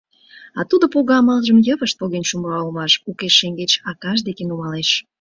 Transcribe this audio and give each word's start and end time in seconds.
А 0.59 0.61
тудо 0.69 0.85
пого-амалжым 0.93 1.57
йывышт 1.67 1.95
поген 1.99 2.23
чумыра 2.29 2.59
улмаш, 2.65 2.93
укеж 3.09 3.33
шеҥгеч 3.39 3.71
акаж 3.91 4.17
деке 4.27 4.43
нумалеш. 4.45 4.89